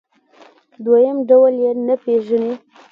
[0.83, 2.53] دویم ډول یې نه پېژني.